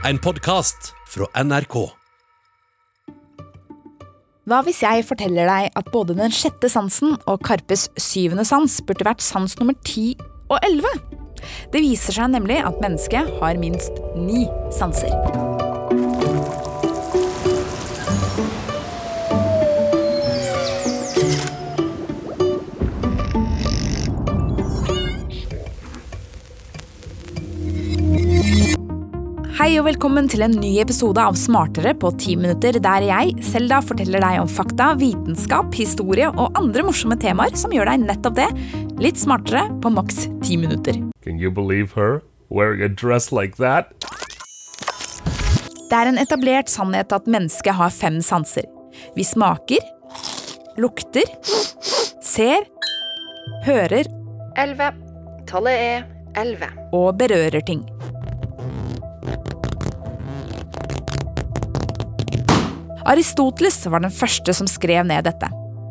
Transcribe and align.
En 0.00 0.16
podkast 0.16 0.94
fra 1.12 1.26
NRK. 1.36 1.74
Hva 4.48 4.60
hvis 4.64 4.80
jeg 4.80 5.04
forteller 5.04 5.44
deg 5.44 5.76
at 5.76 5.90
både 5.92 6.16
den 6.16 6.32
sjette 6.32 6.70
sansen 6.72 7.18
og 7.28 7.44
Karpes 7.44 7.90
syvende 8.00 8.46
sans 8.48 8.78
burde 8.88 9.04
vært 9.04 9.20
sans 9.20 9.58
nummer 9.60 9.76
ti 9.84 10.14
og 10.48 10.56
elleve? 10.64 10.94
Det 11.76 11.84
viser 11.84 12.16
seg 12.16 12.32
nemlig 12.32 12.62
at 12.64 12.80
mennesket 12.80 13.28
har 13.42 13.60
minst 13.60 14.00
ni 14.16 14.46
sanser. 14.72 15.49
Hei 29.60 29.74
og 29.76 29.84
velkommen 29.84 30.24
til 30.24 30.40
en 30.40 30.54
ny 30.56 30.70
episode 30.80 31.20
av 31.20 31.34
Smartere 31.36 31.90
på 32.00 32.08
ti 32.16 32.32
minutter, 32.32 32.78
der 32.80 33.04
jeg, 33.04 33.34
Selda, 33.44 33.82
forteller 33.84 34.22
deg 34.24 34.38
om 34.40 34.48
fakta, 34.48 34.86
vitenskap, 34.96 35.74
historie 35.76 36.30
og 36.30 36.56
andre 36.56 36.86
morsomme 36.86 37.18
temaer 37.20 37.52
som 37.60 37.74
gjør 37.76 37.90
deg 37.90 38.06
nettopp 38.06 38.38
det, 38.38 38.46
litt 39.04 39.20
smartere 39.20 39.66
på 39.84 39.92
maks 39.92 40.22
ti 40.46 40.56
minutter. 40.56 40.96
Can 41.20 41.36
you 41.36 41.52
believe 41.52 41.92
her? 41.92 42.22
Wearing 42.48 42.80
a 42.80 42.88
dress 42.88 43.28
like 43.36 43.60
that? 43.60 43.92
Det 45.92 45.98
er 45.98 46.08
en 46.08 46.22
etablert 46.24 46.72
sannhet 46.72 47.12
at 47.12 47.28
mennesket 47.28 47.76
har 47.76 47.92
fem 47.92 48.22
sanser. 48.24 48.64
Vi 49.12 49.28
smaker, 49.28 49.84
lukter, 50.80 51.28
ser, 52.24 52.64
hører 53.68 54.08
Elleve. 54.56 54.94
Tallet 55.44 55.84
er 55.84 56.08
elleve. 56.40 56.72
og 56.96 57.18
berører 57.20 57.60
ting. 57.60 57.84
Aristoteles 63.10 63.80
var 63.90 64.04
den 64.04 64.12
første 64.14 64.54
som 64.54 64.68
skrev 64.70 65.02
ned 65.08 65.26
dette. 65.26 65.48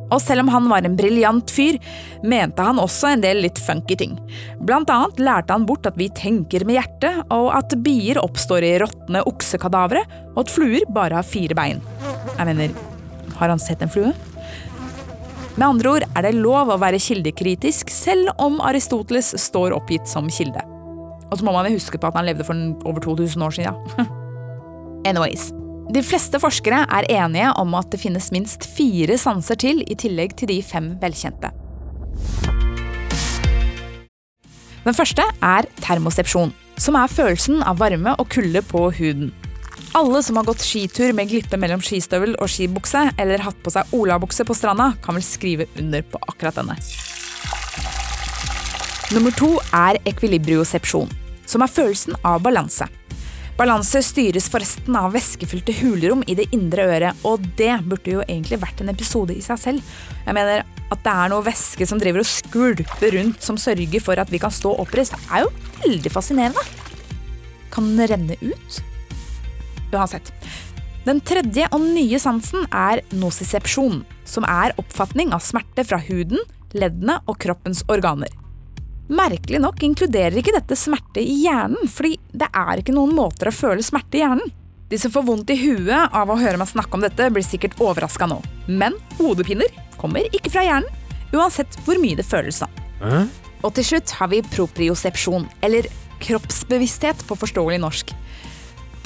Og 0.09 0.22
selv 0.23 0.42
om 0.42 0.50
han 0.50 0.70
var 0.72 0.86
en 0.86 0.95
briljant 0.98 1.52
fyr, 1.53 1.78
mente 2.26 2.64
han 2.66 2.80
også 2.81 3.11
en 3.11 3.22
del 3.23 3.44
litt 3.44 3.59
funky 3.61 3.98
ting. 4.00 4.16
Blant 4.66 4.89
annet 4.89 5.20
lærte 5.22 5.53
han 5.53 5.67
bort 5.70 5.86
at 5.86 6.00
vi 6.00 6.08
tenker 6.16 6.66
med 6.66 6.80
hjertet, 6.80 7.20
og 7.36 7.52
at 7.53 7.76
bier 7.86 8.22
oppstår 8.22 8.66
i 8.66 8.72
råtne 8.81 9.22
oksekadavere, 9.30 10.06
og 10.34 10.42
at 10.45 10.53
fluer 10.53 10.88
bare 10.95 11.20
har 11.20 11.28
fire 11.28 11.58
bein. 11.59 11.84
Jeg 12.39 12.50
mener, 12.50 12.73
har 13.38 13.54
han 13.54 13.61
sett 13.61 13.86
en 13.86 13.94
flue? 13.94 14.16
Med 15.59 15.67
andre 15.67 15.94
ord 15.98 16.08
er 16.08 16.26
det 16.26 16.36
lov 16.39 16.72
å 16.72 16.80
være 16.81 17.04
kildekritisk, 17.04 17.92
selv 17.94 18.31
om 18.42 18.61
Aristoteles 18.64 19.36
står 19.44 19.76
oppgitt 19.76 20.09
som 20.09 20.31
kilde. 20.31 20.64
Og 21.30 21.38
så 21.38 21.45
må 21.45 21.54
man 21.54 21.67
jo 21.70 21.78
huske 21.78 22.00
på 22.00 22.09
at 22.09 22.17
han 22.17 22.26
levde 22.31 22.48
for 22.48 22.89
over 22.89 23.04
2000 23.04 23.45
år 23.45 23.59
siden. 23.59 24.06
Anyways. 25.09 25.52
De 25.90 26.04
fleste 26.06 26.38
forskere 26.38 26.84
er 26.86 27.08
enige 27.09 27.50
om 27.58 27.72
at 27.73 27.88
det 27.90 27.98
finnes 28.04 28.28
minst 28.30 28.68
fire 28.76 29.16
sanser 29.18 29.58
til, 29.58 29.80
i 29.90 29.95
tillegg 29.98 30.36
til 30.38 30.52
de 30.52 30.59
fem 30.62 30.92
velkjente. 31.02 31.50
Den 34.86 34.94
første 34.94 35.26
er 35.42 35.66
termosepsjon, 35.82 36.54
som 36.78 36.98
er 37.00 37.10
følelsen 37.10 37.64
av 37.66 37.82
varme 37.82 38.14
og 38.22 38.30
kulde 38.30 38.62
på 38.70 38.84
huden. 39.00 39.32
Alle 39.98 40.22
som 40.22 40.38
har 40.38 40.45
gått 40.45 40.62
skitur 40.62 41.10
med 41.17 41.32
glippe 41.32 41.58
mellom 41.58 41.82
skistøvel 41.82 42.38
og 42.38 42.54
skibukse, 42.54 43.08
eller 43.17 43.42
hatt 43.42 43.58
på 43.66 43.73
seg 43.73 43.90
olabukse 43.98 44.45
på 44.45 44.54
stranda, 44.54 44.92
kan 45.02 45.17
vel 45.17 45.26
skrive 45.26 45.66
under 45.82 46.06
på 46.06 46.22
akkurat 46.30 46.62
denne. 46.62 46.78
Nummer 49.10 49.34
to 49.34 49.56
er 49.73 49.98
ekvilibriosepsjon, 50.06 51.10
som 51.50 51.66
er 51.66 51.73
følelsen 51.73 52.14
av 52.22 52.44
balanse. 52.45 52.86
Balanse 53.60 54.00
styres 54.08 54.46
forresten 54.48 54.96
av 54.96 55.12
væskefylte 55.12 55.74
hulrom 55.82 56.22
i 56.32 56.36
det 56.40 56.46
indre 56.56 56.86
øret, 56.94 57.26
og 57.28 57.44
det 57.60 57.74
burde 57.84 58.14
jo 58.14 58.22
egentlig 58.24 58.62
vært 58.62 58.80
en 58.80 58.92
episode 58.94 59.36
i 59.36 59.44
seg 59.44 59.60
selv. 59.60 59.90
Jeg 60.24 60.38
mener 60.38 60.64
At 60.90 61.04
det 61.04 61.12
er 61.12 61.30
noe 61.30 61.44
væske 61.45 61.86
som 61.86 62.00
driver 62.00 62.23
og 62.23 62.30
skvulper 62.30 63.17
rundt 63.17 63.44
som 63.45 63.60
sørger 63.60 64.02
for 64.02 64.17
at 64.17 64.32
vi 64.32 64.39
kan 64.42 64.50
stå 64.50 64.72
oppreist, 64.82 65.14
er 65.30 65.44
jo 65.44 65.52
veldig 65.83 66.10
fascinerende. 66.10 66.64
Kan 67.70 67.92
den 67.94 68.10
renne 68.10 68.39
ut? 68.42 68.80
Uansett. 69.92 70.32
Den 71.06 71.20
tredje 71.22 71.67
og 71.70 71.83
nye 71.83 72.17
sansen 72.17 72.66
er 72.72 73.04
nosisepsjon, 73.12 74.06
som 74.26 74.48
er 74.48 74.73
oppfatning 74.82 75.36
av 75.36 75.44
smerte 75.45 75.86
fra 75.86 76.00
huden, 76.08 76.42
leddene 76.73 77.20
og 77.28 77.38
kroppens 77.44 77.83
organer. 77.92 78.32
Merkelig 79.09 79.58
nok 79.61 79.81
inkluderer 79.83 80.37
ikke 80.37 80.53
dette 80.53 80.75
smerte 80.77 81.21
i 81.23 81.39
hjernen, 81.42 81.89
fordi 81.89 82.20
det 82.30 82.45
er 82.53 82.81
ikke 82.81 82.93
noen 82.93 83.15
måter 83.17 83.49
å 83.49 83.55
føle 83.55 83.81
smerte 83.86 84.20
i 84.20 84.21
hjernen. 84.21 84.52
De 84.89 84.97
som 85.02 85.14
får 85.14 85.25
vondt 85.25 85.49
i 85.53 85.58
huet 85.58 86.14
av 86.14 86.30
å 86.30 86.37
høre 86.37 86.58
meg 86.61 86.70
snakke 86.70 86.97
om 86.97 87.02
dette, 87.05 87.30
blir 87.33 87.45
sikkert 87.45 87.77
overraska 87.81 88.27
nå. 88.30 88.37
Men 88.70 88.97
hodepiner 89.17 89.70
kommer 89.97 90.30
ikke 90.30 90.53
fra 90.53 90.65
hjernen, 90.65 90.93
uansett 91.33 91.77
hvor 91.86 91.97
mye 92.02 92.17
det 92.17 92.25
føles 92.25 92.61
som. 92.61 92.80
Og 93.65 93.73
til 93.75 93.86
slutt 93.86 94.14
har 94.17 94.30
vi 94.31 94.45
propriosepsjon, 94.45 95.49
eller 95.65 95.89
kroppsbevissthet 96.21 97.26
på 97.26 97.37
forståelig 97.37 97.81
norsk. 97.81 98.14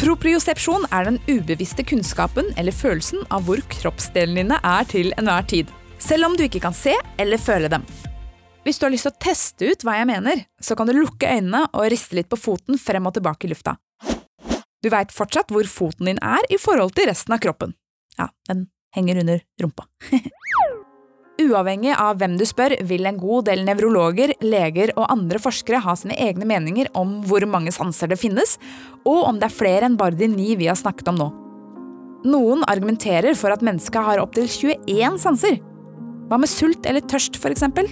Propriosepsjon 0.03 0.87
er 0.91 1.07
den 1.07 1.19
ubevisste 1.29 1.85
kunnskapen 1.87 2.49
eller 2.59 2.75
følelsen 2.75 3.23
av 3.31 3.45
hvor 3.47 3.61
kroppsdelene 3.71 4.41
dine 4.41 4.59
er 4.59 4.87
til 4.89 5.13
enhver 5.15 5.47
tid, 5.47 5.69
selv 6.01 6.27
om 6.27 6.35
du 6.35 6.43
ikke 6.47 6.63
kan 6.65 6.75
se 6.75 6.97
eller 7.21 7.39
føle 7.39 7.71
dem. 7.71 7.87
Hvis 8.63 8.79
du 8.79 8.85
har 8.85 8.93
lyst 8.93 9.07
til 9.09 9.11
å 9.11 9.21
teste 9.25 9.71
ut 9.73 9.83
hva 9.83 9.97
jeg 9.99 10.07
mener, 10.07 10.45
så 10.63 10.75
kan 10.79 10.87
du 10.87 10.95
lukke 10.95 11.27
øynene 11.27 11.65
og 11.73 11.89
riste 11.91 12.15
litt 12.15 12.29
på 12.31 12.39
foten 12.39 12.79
frem 12.79 13.09
og 13.09 13.15
tilbake 13.17 13.47
i 13.47 13.51
lufta. 13.51 13.75
Du 14.83 14.89
veit 14.91 15.11
fortsatt 15.15 15.51
hvor 15.51 15.67
foten 15.67 16.07
din 16.07 16.21
er 16.23 16.43
i 16.51 16.59
forhold 16.59 16.95
til 16.95 17.09
resten 17.11 17.35
av 17.35 17.43
kroppen. 17.43 17.75
Ja, 18.19 18.29
den 18.47 18.67
henger 18.95 19.19
under 19.23 19.43
rumpa. 19.59 19.87
Uavhengig 21.43 21.95
av 21.97 22.19
hvem 22.21 22.37
du 22.37 22.45
spør, 22.47 22.75
vil 22.87 23.07
en 23.09 23.17
god 23.19 23.49
del 23.49 23.63
nevrologer, 23.67 24.35
leger 24.43 24.93
og 24.93 25.09
andre 25.11 25.41
forskere 25.41 25.81
ha 25.83 25.95
sine 25.99 26.15
egne 26.21 26.47
meninger 26.47 26.91
om 26.99 27.17
hvor 27.27 27.43
mange 27.49 27.73
sanser 27.73 28.11
det 28.11 28.19
finnes, 28.21 28.55
og 29.03 29.25
om 29.27 29.41
det 29.41 29.49
er 29.49 29.57
flere 29.57 29.89
enn 29.89 29.97
bare 29.99 30.15
de 30.19 30.29
ni 30.29 30.53
vi 30.59 30.69
har 30.69 30.79
snakket 30.79 31.09
om 31.11 31.19
nå. 31.19 31.29
Noen 32.29 32.63
argumenterer 32.71 33.35
for 33.35 33.51
at 33.51 33.65
mennesket 33.65 34.07
har 34.07 34.21
opptil 34.23 34.47
21 34.47 35.19
sanser. 35.19 35.59
Hva 36.29 36.39
med 36.39 36.51
sult 36.51 36.85
eller 36.87 37.03
tørst, 37.03 37.35
for 37.41 37.51
eksempel? 37.51 37.89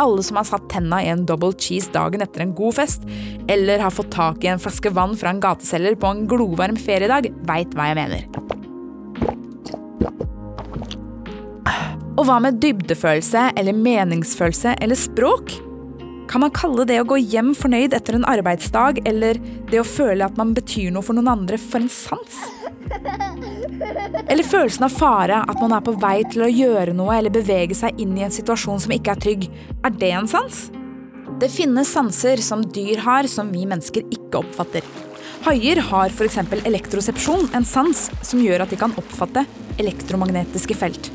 Alle 0.00 0.22
som 0.26 0.38
har 0.40 0.46
satt 0.48 0.66
tenna 0.72 0.98
i 1.02 1.10
en 1.12 1.24
double 1.26 1.52
cheese 1.54 1.92
dagen 1.94 2.24
etter 2.24 2.42
en 2.42 2.54
god 2.56 2.78
fest, 2.80 3.04
eller 3.48 3.82
har 3.82 3.94
fått 3.94 4.12
tak 4.14 4.44
i 4.44 4.50
en 4.50 4.62
flaske 4.62 4.90
vann 4.94 5.14
fra 5.18 5.30
en 5.30 5.42
gateselger 5.42 5.94
på 6.00 6.10
en 6.10 6.24
glovarm 6.30 6.78
feriedag, 6.80 7.30
veit 7.46 7.76
hva 7.76 7.90
jeg 7.90 8.00
mener. 8.00 8.26
Og 12.14 12.26
hva 12.28 12.38
med 12.42 12.60
dybdefølelse 12.62 13.48
eller 13.58 13.74
meningsfølelse 13.74 14.76
eller 14.82 14.98
språk? 14.98 15.56
Kan 16.30 16.42
man 16.42 16.54
kalle 16.54 16.86
det 16.88 17.00
å 17.02 17.08
gå 17.10 17.18
hjem 17.20 17.52
fornøyd 17.58 17.94
etter 17.94 18.16
en 18.18 18.26
arbeidsdag, 18.26 19.02
eller 19.06 19.38
det 19.70 19.82
å 19.82 19.86
føle 19.86 20.26
at 20.26 20.38
man 20.40 20.54
betyr 20.56 20.94
noe 20.94 21.04
for 21.04 21.18
noen 21.18 21.30
andre, 21.34 21.60
for 21.60 21.82
en 21.82 21.92
sans? 21.92 22.40
Eller 24.28 24.46
følelsen 24.46 24.86
av 24.86 24.94
fare, 24.94 25.40
at 25.48 25.60
man 25.60 25.74
er 25.76 25.84
på 25.84 25.94
vei 26.00 26.18
til 26.30 26.44
å 26.46 26.50
gjøre 26.50 26.94
noe 26.96 27.16
eller 27.18 27.34
bevege 27.34 27.76
seg 27.78 28.00
inn 28.00 28.16
i 28.18 28.24
en 28.26 28.34
situasjon 28.34 28.82
som 28.84 28.94
ikke 28.94 29.14
er 29.14 29.22
trygg. 29.24 29.48
Er 29.84 29.94
det 29.94 30.12
en 30.16 30.30
sans? 30.30 30.66
Det 31.40 31.50
finnes 31.50 31.90
sanser 31.90 32.42
som 32.44 32.62
dyr 32.62 33.02
har 33.04 33.28
som 33.30 33.50
vi 33.52 33.64
mennesker 33.68 34.06
ikke 34.12 34.42
oppfatter. 34.42 34.84
Haier 35.44 35.80
har 35.90 36.12
f.eks. 36.12 36.38
elektrosepsjon, 36.64 37.50
en 37.56 37.66
sans 37.68 38.06
som 38.24 38.40
gjør 38.40 38.64
at 38.64 38.72
de 38.72 38.78
kan 38.80 38.94
oppfatte 39.00 39.44
elektromagnetiske 39.82 40.76
felt. 40.78 41.10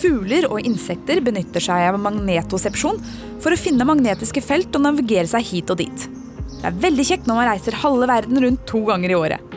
Fugler 0.00 0.46
og 0.48 0.64
insekter 0.66 1.20
benytter 1.22 1.62
seg 1.62 1.90
av 1.90 1.98
magnetosepsjon 2.00 2.98
for 3.42 3.52
å 3.52 3.60
finne 3.60 3.86
magnetiske 3.86 4.42
felt 4.42 4.74
og 4.78 4.86
navigere 4.86 5.28
seg 5.30 5.46
hit 5.52 5.70
og 5.70 5.82
dit. 5.82 6.08
Det 6.60 6.66
er 6.68 6.82
veldig 6.82 7.06
kjekt 7.06 7.28
når 7.28 7.40
man 7.40 7.50
reiser 7.52 7.78
halve 7.82 8.08
verden 8.10 8.42
rundt 8.44 8.66
to 8.68 8.82
ganger 8.88 9.12
i 9.12 9.18
året. 9.18 9.49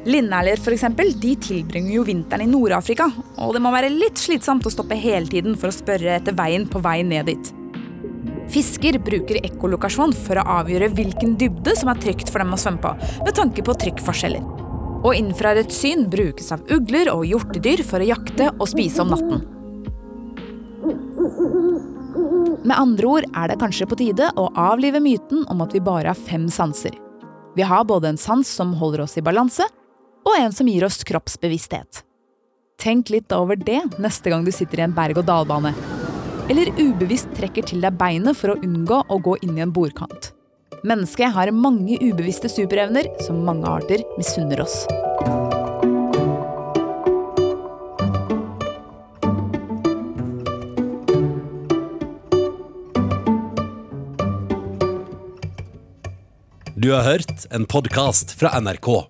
Eksempel, 0.00 1.12
de 1.20 1.34
tilbringer 1.36 1.92
jo 1.92 2.04
vinteren 2.08 2.46
i 2.46 2.50
Nord-Afrika, 2.50 3.10
og 3.36 3.52
det 3.54 3.60
må 3.60 3.72
være 3.72 3.90
litt 3.92 4.16
slitsomt 4.16 4.64
å 4.64 4.72
stoppe 4.72 4.96
hele 4.96 5.28
tiden 5.28 5.56
for 5.60 5.68
å 5.68 5.76
spørre 5.76 6.16
etter 6.16 6.32
veien 6.32 6.64
på 6.66 6.80
vei 6.80 7.02
ned 7.04 7.26
dit. 7.28 7.50
Fisker 8.50 8.98
bruker 8.98 9.38
ekkolokasjon 9.44 10.14
for 10.16 10.40
å 10.40 10.46
avgjøre 10.58 10.88
hvilken 10.96 11.36
dybde 11.38 11.76
som 11.76 11.92
er 11.92 12.00
trygt 12.00 12.32
for 12.32 12.42
dem 12.42 12.56
å 12.56 12.58
svømme 12.58 12.80
på, 12.82 12.94
med 13.26 13.36
tanke 13.36 13.62
på 13.62 13.76
trykkforskjeller. 13.84 14.42
Og 15.04 15.16
infrarødt 15.16 15.72
syn 15.72 16.08
brukes 16.10 16.50
av 16.52 16.64
ugler 16.72 17.12
og 17.12 17.26
hjortedyr 17.28 17.84
for 17.86 18.02
å 18.02 18.08
jakte 18.10 18.50
og 18.56 18.66
spise 18.68 19.04
om 19.04 19.12
natten. 19.12 19.44
Med 22.64 22.76
andre 22.76 23.06
ord 23.08 23.28
er 23.36 23.52
det 23.52 23.60
kanskje 23.60 23.86
på 23.88 24.00
tide 24.00 24.32
å 24.36 24.48
avlive 24.58 25.00
myten 25.00 25.44
om 25.52 25.62
at 25.64 25.76
vi 25.76 25.84
bare 25.84 26.12
har 26.12 26.18
fem 26.18 26.48
sanser. 26.52 26.96
Vi 27.56 27.62
har 27.66 27.84
både 27.84 28.12
en 28.12 28.20
sans 28.20 28.46
som 28.46 28.74
holder 28.78 29.04
oss 29.06 29.16
i 29.18 29.24
balanse, 29.24 29.64
og 30.26 30.34
en 30.36 30.52
som 30.54 30.68
gir 30.68 30.84
oss 30.86 31.02
kroppsbevissthet. 31.06 32.02
Tenk 32.80 33.10
litt 33.12 33.32
over 33.36 33.58
det 33.60 33.82
neste 34.00 34.32
gang 34.32 34.44
du 34.46 34.52
sitter 34.54 34.80
i 34.80 34.86
en 34.86 34.96
berg-og-dal-bane. 34.96 35.74
Eller 36.50 36.72
ubevisst 36.80 37.30
trekker 37.36 37.66
til 37.68 37.84
deg 37.84 37.98
beinet 38.00 38.38
for 38.38 38.54
å 38.54 38.60
unngå 38.64 39.02
å 39.06 39.20
gå 39.22 39.36
inn 39.44 39.58
i 39.58 39.64
en 39.64 39.74
bordkant. 39.74 40.32
Mennesket 40.80 41.34
har 41.36 41.52
mange 41.52 41.98
ubevisste 42.00 42.48
superevner 42.48 43.10
som 43.26 43.44
mange 43.44 43.68
arter 43.68 44.04
misunner 44.16 44.64
oss. 44.64 44.86
Du 56.80 56.94
har 56.94 57.04
hørt 57.04 57.44
en 57.52 57.68
podkast 57.68 58.32
fra 58.40 58.56
NRK. 58.56 59.09